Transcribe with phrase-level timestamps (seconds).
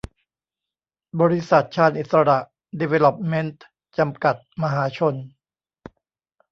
[1.21, 2.39] บริษัท ชาญอิสสระ
[2.79, 3.67] ดีเวล็อปเมนท์
[3.97, 5.15] จำกัด มหาชน